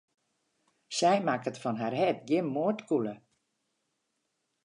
Sy 0.99 1.11
makket 1.27 1.59
fan 1.63 1.77
har 1.81 1.93
hert 1.99 2.21
gjin 2.29 2.51
moardkûle. 2.55 3.15